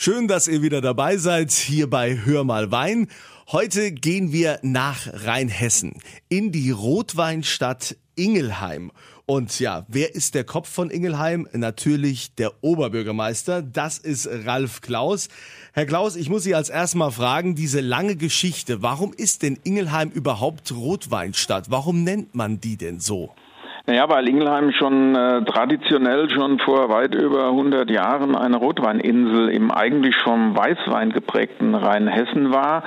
[0.00, 3.08] Schön, dass ihr wieder dabei seid hier bei Hör mal Wein.
[3.50, 5.94] Heute gehen wir nach Rheinhessen
[6.28, 8.92] in die Rotweinstadt Ingelheim.
[9.26, 11.48] Und ja, wer ist der Kopf von Ingelheim?
[11.52, 13.60] Natürlich der Oberbürgermeister.
[13.60, 15.30] Das ist Ralf Klaus.
[15.72, 20.10] Herr Klaus, ich muss Sie als erstmal fragen, diese lange Geschichte, warum ist denn Ingelheim
[20.10, 21.72] überhaupt Rotweinstadt?
[21.72, 23.34] Warum nennt man die denn so?
[23.88, 29.70] Naja, weil Ingelheim schon äh, traditionell schon vor weit über 100 Jahren eine Rotweininsel im
[29.70, 32.82] eigentlich vom Weißwein geprägten Rheinhessen war.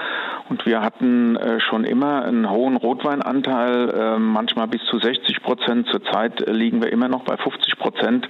[0.50, 5.88] Und wir hatten äh, schon immer einen hohen Rotweinanteil, äh, manchmal bis zu 60 Prozent.
[5.88, 8.30] Zurzeit liegen wir immer noch bei 50 Prozent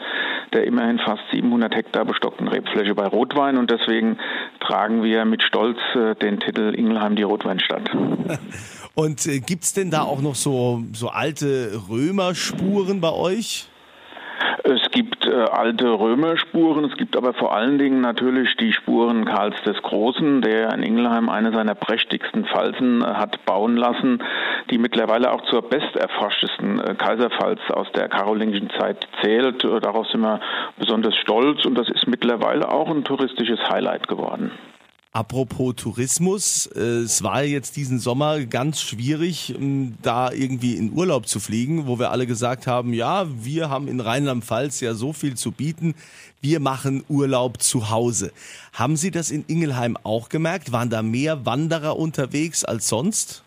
[0.53, 3.57] der immerhin fast 700 Hektar bestockten Rebfläche bei Rotwein.
[3.57, 4.17] Und deswegen
[4.61, 7.89] tragen wir mit Stolz äh, den Titel Ingelheim die Rotweinstadt.
[8.95, 13.67] Und äh, gibt's denn da auch noch so, so alte Römerspuren bei euch?
[14.63, 19.55] Es gibt äh, alte Römerspuren, es gibt aber vor allen Dingen natürlich die Spuren Karls
[19.63, 24.21] des Großen, der in Ingelheim eine seiner prächtigsten Falzen äh, hat bauen lassen,
[24.69, 29.63] die mittlerweile auch zur besterforschtesten äh, Kaiserpfalz aus der karolingischen Zeit zählt.
[29.63, 30.39] Äh, darauf sind wir
[30.77, 34.51] besonders stolz und das ist mittlerweile auch ein touristisches Highlight geworden.
[35.13, 41.27] Apropos Tourismus, äh, es war jetzt diesen Sommer ganz schwierig, ähm, da irgendwie in Urlaub
[41.27, 45.35] zu fliegen, wo wir alle gesagt haben, ja, wir haben in Rheinland-Pfalz ja so viel
[45.35, 45.95] zu bieten,
[46.39, 48.31] wir machen Urlaub zu Hause.
[48.71, 50.71] Haben Sie das in Ingelheim auch gemerkt?
[50.71, 53.43] Waren da mehr Wanderer unterwegs als sonst?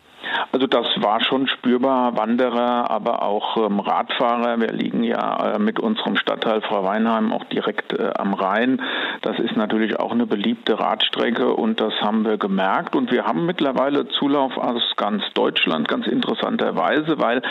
[0.51, 4.59] Also das war schon spürbar, Wanderer, aber auch ähm, Radfahrer.
[4.59, 8.81] Wir liegen ja äh, mit unserem Stadtteil Frau Weinheim auch direkt äh, am Rhein.
[9.21, 12.95] Das ist natürlich auch eine beliebte Radstrecke und das haben wir gemerkt.
[12.95, 17.41] Und wir haben mittlerweile Zulauf aus ganz Deutschland, ganz interessanterweise, weil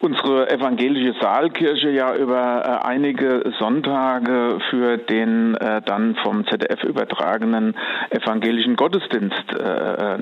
[0.00, 7.74] unsere evangelische Saalkirche ja über äh, einige Sonntage für den äh, dann vom ZDF übertragenen
[8.10, 10.16] evangelischen Gottesdienst äh,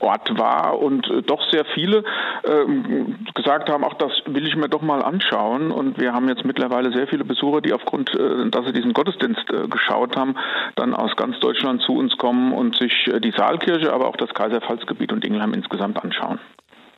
[0.00, 2.02] Ort war und doch sehr viel viele
[2.44, 5.70] ähm, gesagt haben, ach, das will ich mir doch mal anschauen.
[5.70, 8.10] Und wir haben jetzt mittlerweile sehr viele Besucher, die aufgrund,
[8.50, 10.34] dass sie diesen Gottesdienst geschaut haben,
[10.76, 14.30] dann aus ganz Deutschland zu uns kommen und sich äh, die Saalkirche, aber auch das
[14.34, 16.38] Kaiserpfalzgebiet und Ingelheim insgesamt anschauen.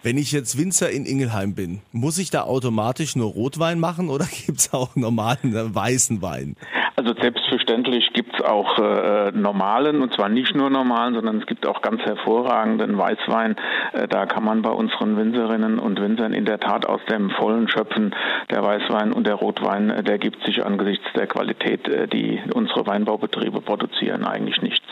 [0.03, 4.27] Wenn ich jetzt Winzer in Ingelheim bin, muss ich da automatisch nur Rotwein machen oder
[4.47, 6.57] gibt es auch normalen weißen Wein?
[6.99, 11.65] Also selbstverständlich gibt es auch äh, normalen, und zwar nicht nur normalen, sondern es gibt
[11.65, 13.55] auch ganz hervorragenden Weißwein.
[13.93, 17.69] Äh, da kann man bei unseren Winzerinnen und Winzern in der Tat aus dem Vollen
[17.69, 18.17] schöpfen.
[18.51, 22.85] Der Weißwein und der Rotwein, äh, der gibt sich angesichts der Qualität, äh, die unsere
[22.85, 24.89] Weinbaubetriebe produzieren, eigentlich nichts.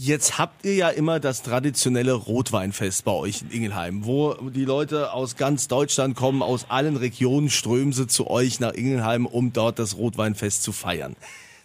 [0.00, 5.12] Jetzt habt ihr ja immer das traditionelle Rotweinfest bei euch in Ingelheim, wo die Leute
[5.12, 9.80] aus ganz Deutschland kommen, aus allen Regionen strömen sie zu euch nach Ingelheim, um dort
[9.80, 11.16] das Rotweinfest zu feiern.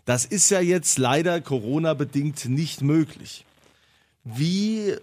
[0.05, 3.45] Das ist ja jetzt leider Corona-bedingt nicht möglich.
[4.23, 4.95] Wie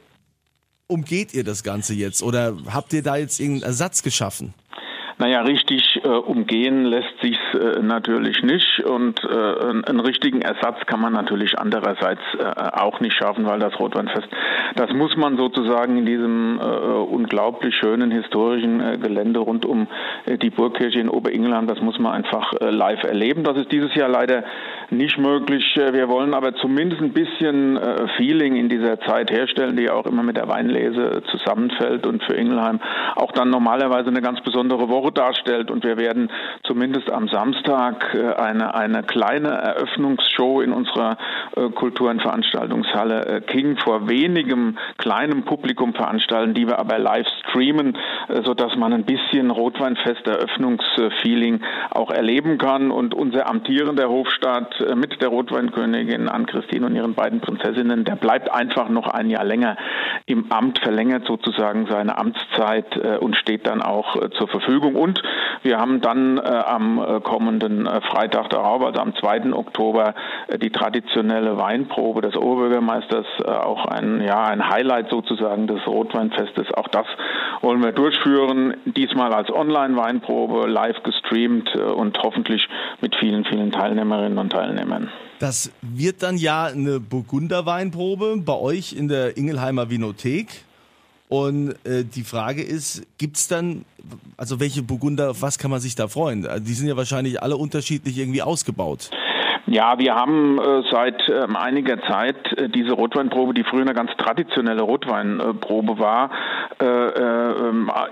[0.88, 4.54] umgeht ihr das Ganze jetzt oder habt ihr da jetzt irgendeinen Ersatz geschaffen?
[5.20, 8.80] Naja, richtig äh, umgehen lässt sich äh, natürlich nicht.
[8.80, 13.78] Und äh, einen richtigen Ersatz kann man natürlich andererseits äh, auch nicht schaffen, weil das
[13.78, 14.26] Rotweinfest,
[14.76, 19.86] das muss man sozusagen in diesem äh, unglaublich schönen historischen äh, Gelände rund um
[20.26, 23.42] die Burgkirche in Oberingland, das muss man einfach live erleben.
[23.42, 24.44] Das ist dieses Jahr leider
[24.90, 25.64] nicht möglich.
[25.76, 27.78] Wir wollen aber zumindest ein bisschen
[28.16, 32.80] Feeling in dieser Zeit herstellen, die auch immer mit der Weinlese zusammenfällt und für Ingelheim
[33.16, 35.70] auch dann normalerweise eine ganz besondere Woche darstellt.
[35.70, 36.30] Und wir werden
[36.64, 41.16] zumindest am Samstag äh, eine, eine kleine Eröffnungsshow in unserer
[41.56, 44.59] äh, Kultur- und Veranstaltungshalle äh, King vor wenigem
[44.98, 47.96] kleinem Publikum veranstalten, die wir aber live streamen,
[48.44, 52.90] sodass man ein bisschen Rotweinfest-Eröffnungsfeeling auch erleben kann.
[52.90, 58.88] Und unser amtierender Hofstaat mit der Rotweinkönigin Ann-Christine und ihren beiden Prinzessinnen, der bleibt einfach
[58.88, 59.76] noch ein Jahr länger
[60.26, 64.96] im Amt, verlängert sozusagen seine Amtszeit und steht dann auch zur Verfügung.
[64.96, 65.22] Und
[65.62, 69.52] wir haben dann äh, am äh, kommenden äh, Freitag darauf, also am 2.
[69.52, 70.14] Oktober,
[70.48, 76.72] äh, die traditionelle Weinprobe des Oberbürgermeisters, äh, auch ein, ja, ein Highlight sozusagen des Rotweinfestes.
[76.74, 77.06] Auch das
[77.60, 82.66] wollen wir durchführen, diesmal als Online-Weinprobe, live gestreamt äh, und hoffentlich
[83.00, 85.10] mit vielen, vielen Teilnehmerinnen und Teilnehmern.
[85.38, 90.48] Das wird dann ja eine Burgunder-Weinprobe bei euch in der Ingelheimer Vinothek.
[91.28, 93.84] Und äh, die Frage ist, gibt's dann,
[94.36, 96.46] also welche Burgunder, auf was kann man sich da freuen?
[96.64, 99.10] Die sind ja wahrscheinlich alle unterschiedlich irgendwie ausgebaut.
[99.70, 104.10] Ja, wir haben äh, seit ähm, einiger Zeit äh, diese Rotweinprobe, die früher eine ganz
[104.16, 106.59] traditionelle Rotweinprobe war, äh, äh,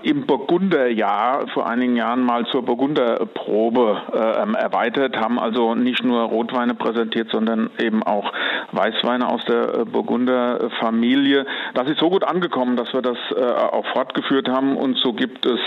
[0.03, 6.21] im Burgunderjahr vor einigen Jahren mal zur Burgunderprobe äh, ähm, erweitert, haben also nicht nur
[6.21, 8.31] Rotweine präsentiert, sondern eben auch
[8.71, 11.45] Weißweine aus der äh, Burgunderfamilie.
[11.73, 13.17] Das ist so gut angekommen, dass wir das
[13.71, 15.59] auch fortgeführt haben und so gibt es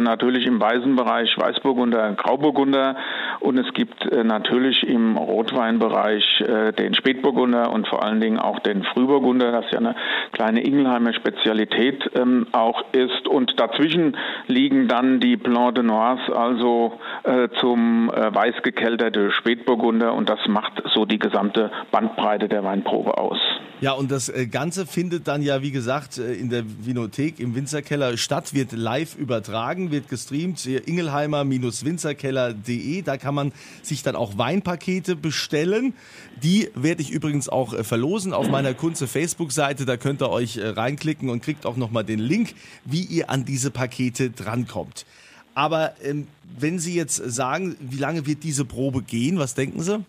[0.00, 2.96] natürlich im Weißenbereich Weißburgunder, Grauburgunder
[3.40, 8.82] und es gibt natürlich im Rotweinbereich äh, den Spätburgunder und vor allen Dingen auch den
[8.84, 9.94] Frühburgunder, das ja eine
[10.32, 13.26] kleine Ingelheimer Spezialität ähm, auch ist.
[13.28, 14.16] Und dazwischen
[14.46, 20.40] liegen dann die Blanc de Noirs, also äh, zum äh, weiß gekelterte Spätburgunder und das
[20.48, 23.38] macht so die gesamte Bandbreite der Weinprobe aus.
[23.80, 27.54] Ja, und das äh, Ganze findet dann ja, wie gesagt, äh, in der Vinothek im
[27.54, 33.00] Winzerkeller statt, wird live übertragen, wird gestreamt, ingelheimer-winzerkeller.de.
[33.00, 33.52] Da kann man
[33.82, 35.94] sich dann auch Weinpakete bestellen.
[36.42, 39.86] Die werde ich übrigens auch äh, verlosen auf meiner Kunze Facebook-Seite.
[39.86, 42.52] Da könnt ihr euch reinklicken und kriegt auch nochmal den Link,
[42.84, 45.06] wie ihr an diese Pakete drankommt.
[45.54, 46.26] Aber ähm,
[46.58, 50.04] wenn Sie jetzt sagen, wie lange wird diese Probe gehen, was denken Sie?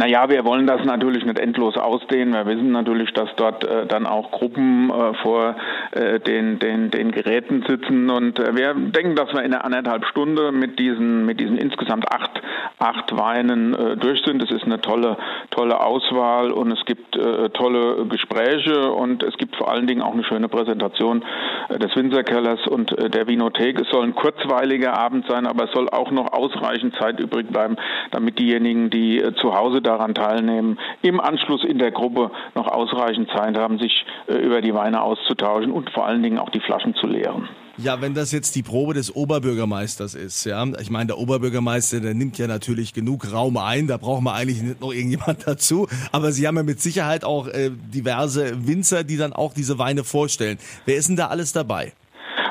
[0.00, 2.32] Naja, wir wollen das natürlich nicht endlos ausdehnen.
[2.32, 5.56] Wir wissen natürlich, dass dort äh, dann auch Gruppen äh, vor
[5.92, 10.04] äh, den, den, den Geräten sitzen und äh, wir denken, dass wir in einer anderthalb
[10.06, 12.40] Stunde mit diesen, mit diesen insgesamt acht,
[12.78, 14.40] acht Weinen äh, durch sind.
[14.40, 15.16] Es ist eine tolle,
[15.50, 20.12] tolle Auswahl und es gibt äh, tolle Gespräche und es gibt vor allen Dingen auch
[20.12, 21.24] eine schöne Präsentation
[21.70, 23.80] des Winzerkellers und der Vinothek.
[23.80, 27.76] Es soll ein kurzweiliger Abend sein, aber es soll auch noch ausreichend Zeit übrig bleiben,
[28.10, 33.58] damit diejenigen, die zu Hause daran teilnehmen, im Anschluss in der Gruppe noch ausreichend Zeit
[33.58, 37.06] haben, sich äh, über die Weine auszutauschen und vor allen Dingen auch die Flaschen zu
[37.06, 37.48] leeren.
[37.78, 40.66] Ja, wenn das jetzt die Probe des Oberbürgermeisters ist, ja.
[40.80, 44.60] Ich meine, der Oberbürgermeister, der nimmt ja natürlich genug Raum ein, da braucht man eigentlich
[44.60, 45.88] nicht noch irgendjemand dazu.
[46.12, 50.04] Aber Sie haben ja mit Sicherheit auch äh, diverse Winzer, die dann auch diese Weine
[50.04, 50.58] vorstellen.
[50.84, 51.94] Wer ist denn da alles dabei?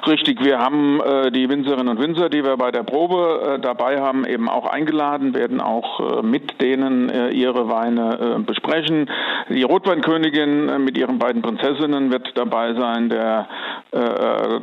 [0.09, 4.01] Richtig, wir haben äh, die Winzerinnen und Winzer, die wir bei der Probe äh, dabei
[4.01, 9.07] haben, eben auch eingeladen, werden auch äh, mit denen äh, ihre Weine äh, besprechen.
[9.50, 13.47] Die Rotweinkönigin äh, mit ihren beiden Prinzessinnen wird dabei sein, der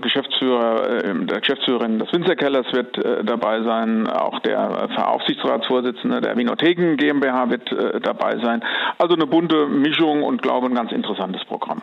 [0.02, 7.74] Geschäftsführer, der Geschäftsführerin des Winzerkellers wird dabei sein, auch der Veraufsichtsratsvorsitzende der Winotheken GmbH wird
[8.04, 8.62] dabei sein.
[8.98, 11.82] Also eine bunte Mischung und glaube ein ganz interessantes Programm.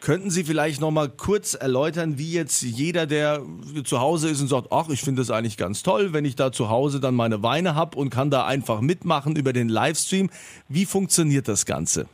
[0.00, 3.42] Könnten Sie vielleicht noch mal kurz erläutern, wie jetzt jeder, der
[3.84, 6.52] zu Hause ist und sagt, ach, ich finde das eigentlich ganz toll, wenn ich da
[6.52, 10.30] zu Hause dann meine Weine habe und kann da einfach mitmachen über den Livestream.
[10.68, 12.06] Wie funktioniert das Ganze?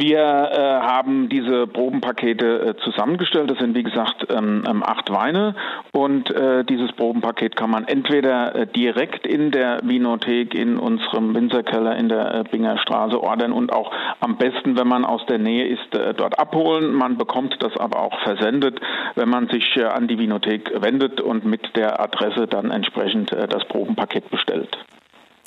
[0.00, 3.50] Wir äh, haben diese Probenpakete äh, zusammengestellt.
[3.50, 5.54] Das sind wie gesagt ähm, ähm, acht Weine
[5.92, 11.96] und äh, dieses Probenpaket kann man entweder äh, direkt in der Winothek in unserem Winzerkeller
[11.96, 15.66] in der äh, Binger Straße ordern und auch am besten, wenn man aus der Nähe
[15.66, 16.94] ist, äh, dort abholen.
[16.94, 18.80] Man bekommt das aber auch versendet,
[19.16, 24.30] wenn man sich an die Winothek wendet und mit der Adresse dann entsprechend das Probenpaket
[24.30, 24.78] bestellt.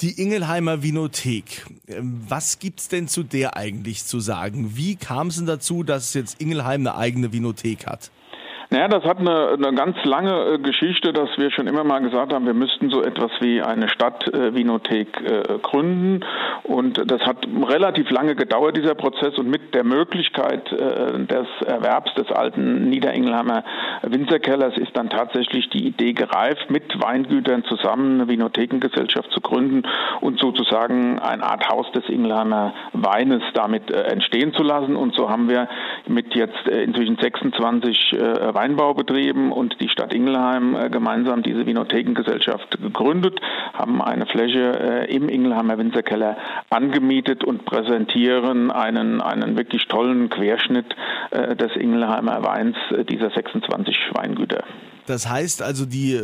[0.02, 1.66] Die Ingelheimer Vinothek.
[1.88, 4.76] Ähm, was gibt's denn zu der eigentlich zu sagen?
[4.76, 8.12] Wie kam es denn dazu, dass jetzt Ingelheim eine eigene Vinothek hat?
[8.74, 12.34] Naja, das hat eine, eine ganz lange äh, Geschichte, dass wir schon immer mal gesagt
[12.34, 16.26] haben, wir müssten so etwas wie eine Stadtvinothek äh, äh, gründen.
[16.64, 19.38] Und das hat relativ lange gedauert, dieser Prozess.
[19.38, 23.64] Und mit der Möglichkeit des Erwerbs des alten Niederengelheimer
[24.02, 29.84] Winzerkellers ist dann tatsächlich die Idee gereift, mit Weingütern zusammen eine Vinothekengesellschaft zu gründen
[30.22, 34.96] und sozusagen eine Art Haus des Ingelheimer Weines damit entstehen zu lassen.
[34.96, 35.68] Und so haben wir
[36.08, 42.82] mit jetzt äh, inzwischen 26 äh, Weinbaubetrieben und die Stadt Ingelheim äh, gemeinsam diese Vinothekengesellschaft
[42.82, 43.40] gegründet,
[43.74, 46.38] haben eine Fläche im Ingelheimer Winzerkeller
[46.70, 50.86] angemietet und präsentieren einen, einen wirklich tollen Querschnitt
[51.32, 52.78] des Ingelheimer Weins
[53.10, 54.64] dieser 26 Weingüter.
[55.08, 56.22] Das heißt also, die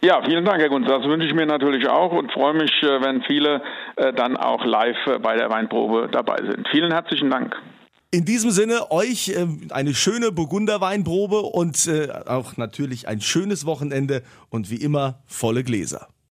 [0.01, 0.85] Ja, vielen Dank, Herr Gunz.
[0.85, 3.61] Das wünsche ich mir natürlich auch und freue mich, äh, wenn viele
[3.95, 6.67] äh, dann auch live bei der Weinprobe dabei sind.
[6.69, 7.55] Vielen herzlichen Dank.
[8.13, 14.21] In diesem Sinne euch äh, eine schöne Burgunderweinprobe und äh, auch natürlich ein schönes Wochenende
[14.51, 16.13] und wie immer volle Gläser.